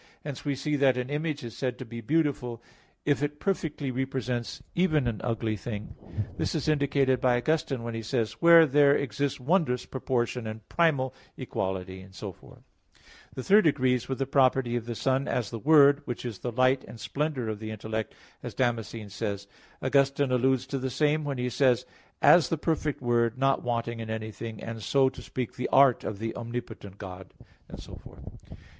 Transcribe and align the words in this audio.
Hence 0.23 0.43
we 0.43 0.55
see 0.55 0.75
that 0.77 0.97
an 0.97 1.11
image 1.11 1.43
is 1.43 1.55
said 1.55 1.77
to 1.77 1.85
be 1.85 2.01
beautiful, 2.01 2.59
if 3.05 3.21
it 3.21 3.39
perfectly 3.39 3.91
represents 3.91 4.63
even 4.73 5.05
an 5.07 5.21
ugly 5.23 5.55
thing. 5.55 5.93
This 6.37 6.55
is 6.55 6.67
indicated 6.67 7.21
by 7.21 7.37
Augustine 7.37 7.83
when 7.83 7.93
he 7.93 8.01
says 8.01 8.09
(De 8.09 8.13
Trin. 8.15 8.25
vi, 8.25 8.37
10), 8.39 8.39
"Where 8.39 8.65
there 8.65 8.95
exists 8.95 9.39
wondrous 9.39 9.85
proportion 9.85 10.47
and 10.47 10.67
primal 10.69 11.13
equality," 11.37 12.01
etc. 12.01 12.57
The 13.35 13.43
third 13.43 13.67
agrees 13.67 14.09
with 14.09 14.17
the 14.17 14.25
property 14.25 14.75
of 14.75 14.87
the 14.87 14.95
Son, 14.95 15.27
as 15.27 15.51
the 15.51 15.59
Word, 15.59 16.01
which 16.05 16.25
is 16.25 16.39
the 16.39 16.51
light 16.51 16.83
and 16.85 16.99
splendor 16.99 17.47
of 17.47 17.59
the 17.59 17.69
intellect, 17.69 18.15
as 18.41 18.55
Damascene 18.55 19.09
says 19.11 19.45
(De 19.45 19.45
Fide 19.45 19.59
Orth. 19.59 19.59
iii, 19.59 19.77
3). 19.81 19.87
Augustine 19.87 20.31
alludes 20.31 20.65
to 20.65 20.79
the 20.79 20.89
same 20.89 21.23
when 21.23 21.37
he 21.37 21.47
says 21.47 21.83
(De 21.83 21.83
Trin. 21.83 21.93
vi, 22.23 22.27
10): 22.31 22.35
"As 22.37 22.49
the 22.49 22.57
perfect 22.57 23.01
Word, 23.03 23.37
not 23.37 23.61
wanting 23.61 23.99
in 23.99 24.09
anything, 24.09 24.63
and, 24.63 24.81
so 24.81 25.09
to 25.09 25.21
speak, 25.21 25.55
the 25.57 25.69
art 25.71 26.03
of 26.03 26.17
the 26.17 26.35
omnipotent 26.35 26.97
God," 26.97 27.35
etc. 27.71 27.99